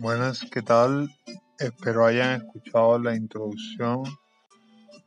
Buenas, 0.00 0.40
¿qué 0.50 0.62
tal? 0.62 1.14
Espero 1.58 2.06
hayan 2.06 2.40
escuchado 2.40 2.98
la 2.98 3.14
introducción 3.14 4.02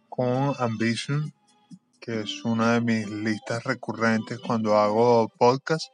con 0.07 0.53
Ambition, 0.59 1.33
que 1.99 2.19
es 2.19 2.45
una 2.45 2.73
de 2.73 2.81
mis 2.81 3.09
listas 3.09 3.63
recurrentes 3.63 4.37
cuando 4.37 4.77
hago 4.77 5.29
podcast. 5.29 5.87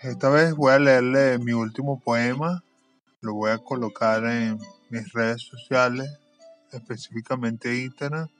Esta 0.00 0.30
vez 0.30 0.54
voy 0.54 0.72
a 0.72 0.78
leerle 0.78 1.38
mi 1.38 1.52
último 1.52 2.00
poema, 2.00 2.64
lo 3.20 3.34
voy 3.34 3.50
a 3.50 3.58
colocar 3.58 4.24
en 4.24 4.58
mis 4.88 5.12
redes 5.12 5.42
sociales, 5.42 6.08
específicamente 6.72 7.84
Internet, 7.84 8.30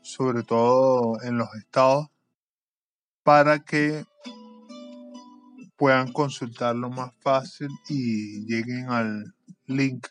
sobre 0.00 0.44
todo 0.44 1.20
en 1.24 1.38
los 1.38 1.52
estados, 1.56 2.06
para 3.24 3.58
que 3.58 4.04
puedan 5.78 6.12
consultarlo 6.12 6.90
más 6.90 7.14
fácil 7.20 7.68
y 7.88 8.44
lleguen 8.46 8.90
al 8.90 9.32
link. 9.66 10.08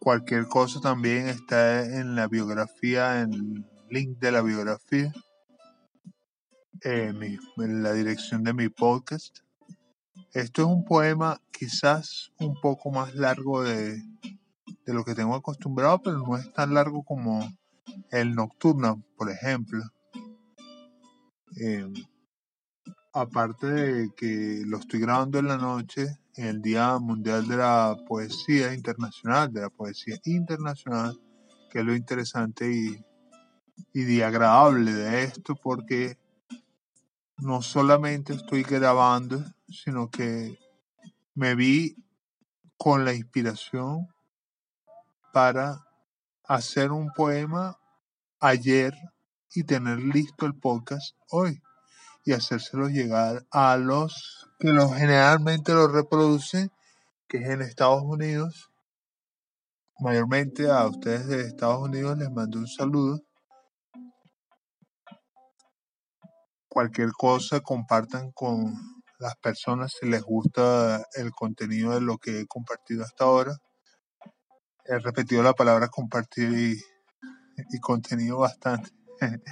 Cualquier 0.00 0.48
cosa 0.48 0.80
también 0.80 1.28
está 1.28 1.86
en 1.86 2.16
la 2.16 2.26
biografía, 2.26 3.22
en 3.22 3.32
el 3.32 3.64
link 3.88 4.18
de 4.18 4.32
la 4.32 4.42
biografía, 4.42 5.14
en, 6.82 7.38
la 7.56 7.92
dirección 7.92 8.42
de 8.42 8.52
mi 8.52 8.68
podcast. 8.68 9.38
Esto 10.32 10.62
es 10.62 10.68
un 10.68 10.84
poema 10.84 11.40
quizás 11.52 12.32
un 12.40 12.60
poco 12.60 12.90
más 12.90 13.14
largo 13.14 13.62
de, 13.62 14.02
lo 14.86 15.04
que 15.04 15.14
tengo 15.14 15.36
acostumbrado, 15.36 16.02
pero 16.02 16.18
no 16.18 16.36
es 16.36 16.52
tan 16.52 16.74
largo 16.74 17.04
como 17.04 17.48
el 18.10 18.34
Nocturno, 18.34 19.04
por 19.16 19.30
ejemplo. 19.30 19.84
Eh, 21.60 21.88
aparte 23.14 23.66
de 23.68 24.10
que 24.16 24.62
lo 24.66 24.78
estoy 24.78 24.98
grabando 24.98 25.38
en 25.38 25.46
la 25.46 25.56
noche, 25.56 26.18
en 26.34 26.46
el 26.46 26.62
Día 26.62 26.98
Mundial 26.98 27.46
de 27.46 27.56
la 27.56 27.96
Poesía 28.08 28.74
Internacional, 28.74 29.52
de 29.52 29.60
la 29.60 29.70
Poesía 29.70 30.18
Internacional, 30.24 31.20
que 31.70 31.78
es 31.78 31.84
lo 31.84 31.94
interesante 31.94 32.68
y, 32.72 33.04
y 33.92 34.20
agradable 34.20 34.92
de 34.92 35.22
esto, 35.22 35.54
porque 35.54 36.18
no 37.38 37.62
solamente 37.62 38.32
estoy 38.32 38.64
grabando, 38.64 39.44
sino 39.68 40.10
que 40.10 40.58
me 41.34 41.54
vi 41.54 41.96
con 42.76 43.04
la 43.04 43.14
inspiración 43.14 44.08
para 45.32 45.86
hacer 46.42 46.90
un 46.90 47.12
poema 47.12 47.78
ayer 48.40 48.92
y 49.54 49.62
tener 49.62 50.00
listo 50.00 50.46
el 50.46 50.54
podcast 50.56 51.16
hoy 51.30 51.63
y 52.24 52.32
hacérselo 52.32 52.88
llegar 52.88 53.46
a 53.50 53.76
los 53.76 54.48
que 54.58 54.70
lo 54.70 54.88
generalmente 54.88 55.74
lo 55.74 55.88
reproducen, 55.88 56.70
que 57.28 57.38
es 57.38 57.48
en 57.48 57.62
Estados 57.62 58.02
Unidos. 58.02 58.70
Mayormente 60.00 60.70
a 60.70 60.86
ustedes 60.86 61.26
de 61.26 61.42
Estados 61.42 61.82
Unidos 61.82 62.18
les 62.18 62.30
mando 62.30 62.58
un 62.58 62.66
saludo. 62.66 63.20
Cualquier 66.68 67.12
cosa 67.12 67.60
compartan 67.60 68.32
con 68.32 68.74
las 69.18 69.36
personas 69.36 69.92
si 69.98 70.08
les 70.08 70.22
gusta 70.22 71.04
el 71.14 71.30
contenido 71.30 71.92
de 71.92 72.00
lo 72.00 72.18
que 72.18 72.40
he 72.40 72.46
compartido 72.46 73.04
hasta 73.04 73.24
ahora. 73.24 73.56
He 74.86 74.98
repetido 74.98 75.42
la 75.42 75.52
palabra 75.52 75.88
compartir 75.88 76.50
y, 76.52 76.82
y 77.70 77.80
contenido 77.80 78.38
bastante. 78.38 78.90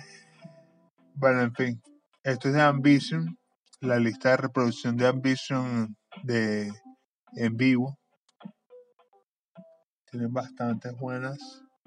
bueno, 1.14 1.42
en 1.42 1.54
fin. 1.54 1.82
Esto 2.24 2.46
es 2.50 2.54
de 2.54 2.62
Ambition, 2.62 3.36
la 3.80 3.98
lista 3.98 4.30
de 4.30 4.36
reproducción 4.36 4.96
de 4.96 5.08
Ambition 5.08 5.96
de 6.22 6.72
en 7.34 7.56
vivo. 7.56 7.98
Tienen 10.08 10.32
bastantes 10.32 10.96
buenas. 10.98 11.40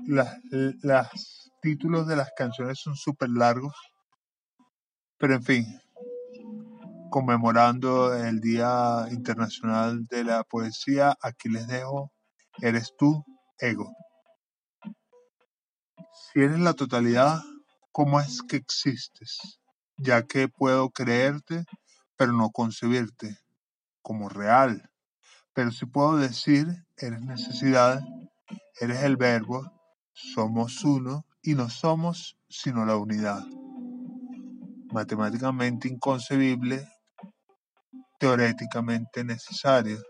Las, 0.05 0.37
las 0.81 1.51
títulos 1.61 2.05
de 2.07 2.17
las 2.17 2.31
canciones 2.35 2.81
son 2.81 2.97
súper 2.97 3.29
largos. 3.29 3.73
Pero 5.17 5.35
en 5.35 5.43
fin, 5.43 5.81
conmemorando 7.09 8.13
el 8.13 8.41
Día 8.41 9.05
Internacional 9.11 10.05
de 10.07 10.25
la 10.25 10.43
Poesía, 10.43 11.15
aquí 11.21 11.47
les 11.47 11.65
dejo, 11.67 12.11
eres 12.61 12.93
tú, 12.97 13.23
ego. 13.57 13.89
Si 16.11 16.41
eres 16.41 16.59
la 16.59 16.73
totalidad, 16.73 17.39
¿cómo 17.93 18.19
es 18.19 18.41
que 18.41 18.57
existes? 18.57 19.61
Ya 19.97 20.23
que 20.23 20.47
puedo 20.47 20.89
creerte, 20.89 21.65
pero 22.15 22.33
no 22.33 22.49
concebirte 22.51 23.37
como 24.01 24.29
real. 24.29 24.89
Pero 25.53 25.71
si 25.71 25.85
puedo 25.85 26.17
decir, 26.17 26.67
eres 26.97 27.21
necesidad, 27.21 28.01
eres 28.79 29.03
el 29.03 29.17
verbo, 29.17 29.71
somos 30.13 30.83
uno 30.83 31.25
y 31.41 31.55
no 31.55 31.69
somos 31.69 32.37
sino 32.49 32.85
la 32.85 32.97
unidad. 32.97 33.43
Matemáticamente 34.91 35.87
inconcebible, 35.87 36.87
teoréticamente 38.19 39.23
necesario. 39.23 40.01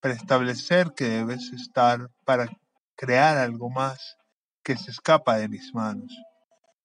Preestablecer 0.00 0.92
que 0.94 1.08
debes 1.08 1.52
estar 1.52 2.08
para 2.24 2.48
crear 2.96 3.36
algo 3.36 3.70
más 3.70 4.16
que 4.62 4.76
se 4.76 4.90
escapa 4.90 5.36
de 5.36 5.48
mis 5.48 5.72
manos. 5.74 6.12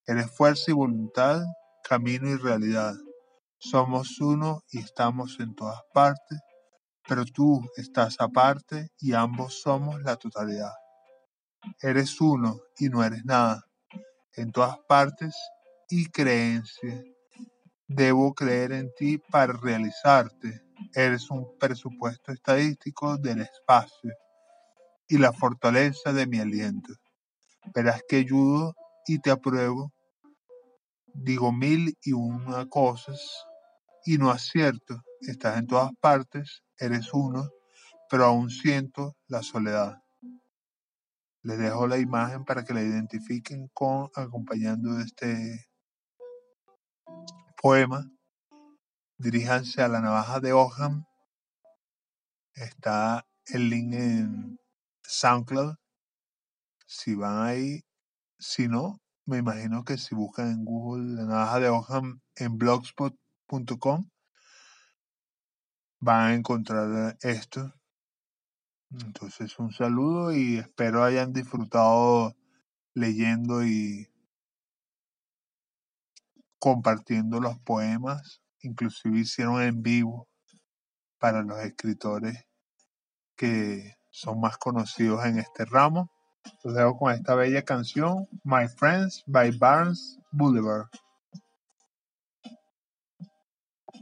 Eres 0.06 0.30
fuerza 0.31 0.69
y 0.69 0.74
voluntad, 0.74 1.41
camino 1.81 2.30
y 2.30 2.36
realidad. 2.36 2.94
Somos 3.58 4.19
uno 4.19 4.62
y 4.69 4.80
estamos 4.80 5.38
en 5.40 5.56
todas 5.56 5.80
partes, 5.94 6.40
pero 7.08 7.24
tú 7.24 7.62
estás 7.78 8.18
aparte 8.19 8.90
y 9.00 9.14
ambos 9.14 9.62
somos 9.62 10.02
la 10.02 10.18
totalidad. 10.18 10.74
Eres 11.81 12.19
uno 12.19 12.59
y 12.78 12.90
no 12.90 13.02
eres 13.02 13.24
nada, 13.24 13.64
en 14.36 14.52
todas 14.52 14.78
partes 14.90 15.34
y 15.88 16.08
creencia. 16.08 17.02
Debo 17.88 18.34
creer 18.34 18.74
en 18.74 18.94
ti 18.96 19.20
para 19.31 19.53
realizarte. 19.53 20.64
Eres 20.94 21.31
un 21.31 21.58
presupuesto 21.58 22.34
estadístico 22.34 23.16
del 23.16 23.40
espacio 23.40 24.12
y 25.08 25.18
la 25.18 25.31
fortaleza 25.31 26.12
de 26.12 26.28
mi 26.28 26.40
aliento. 26.40 26.94
Verás 27.74 28.02
que 28.06 28.18
ayudo 28.18 28.75
y 29.08 29.19
te 29.19 29.31
apruebo 29.31 29.91
digo 31.14 31.52
mil 31.52 31.97
y 32.02 32.14
una 32.14 32.68
cosas 32.68 33.46
y 34.06 34.18
no 34.18 34.31
acierto. 34.31 35.02
Estás 35.22 35.58
en 35.58 35.68
todas 35.68 35.91
partes, 36.02 36.64
eres 36.78 37.14
uno, 37.14 37.50
pero 38.09 38.25
aún 38.25 38.50
siento 38.50 39.16
la 39.28 39.41
soledad. 39.44 40.02
Les 41.44 41.58
dejo 41.58 41.88
la 41.88 41.97
imagen 41.97 42.46
para 42.46 42.64
que 42.64 42.74
la 42.74 42.81
identifiquen 42.81 43.69
con 43.74 44.09
acompañando 44.16 45.00
este 45.00 45.70
poema. 47.62 48.09
Diríjanse 49.18 49.81
a 49.81 49.88
la 49.88 50.02
navaja 50.02 50.40
de 50.40 50.53
Oham. 50.53 51.06
Está 52.56 53.25
el 53.46 53.70
link 53.70 53.94
en 53.94 54.59
SoundCloud. 55.03 55.75
Si 56.85 57.16
van 57.16 57.46
ahí, 57.46 57.84
si 58.44 58.68
no, 58.68 59.02
me 59.26 59.38
imagino 59.38 59.86
que 59.86 59.98
si 59.98 60.16
buscan 60.16 60.52
en 60.52 60.66
Google 60.66 61.16
la 61.16 61.24
navaja 61.24 61.59
de 61.62 61.70
Oham 61.70 62.22
en 62.36 62.58
blogspot.com 62.58 64.09
van 66.02 66.22
a 66.28 66.34
encontrar 66.34 67.18
esto. 67.22 67.74
Entonces 68.92 69.58
un 69.59 69.72
saludo 69.72 70.34
y 70.36 70.58
espero 70.58 71.03
hayan 71.03 71.32
disfrutado 71.32 72.36
leyendo 72.94 73.64
y 73.66 74.09
compartiendo 76.59 77.40
los 77.40 77.58
poemas. 77.59 78.41
Inclusive 78.59 79.20
hicieron 79.20 79.62
en 79.62 79.82
vivo 79.82 80.28
para 81.17 81.44
los 81.44 81.59
escritores 81.59 82.46
que 83.38 83.96
son 84.12 84.41
más 84.41 84.58
conocidos 84.58 85.26
en 85.26 85.40
este 85.40 85.64
ramo. 85.64 86.12
Los 86.64 86.76
dejo 86.76 86.98
con 86.98 87.12
esta 87.12 87.36
bella 87.36 87.62
canción, 87.62 88.26
My 88.46 88.70
Friends 88.70 89.24
by 89.28 89.52
Barnes 89.58 90.18
Boulevard. 90.32 90.88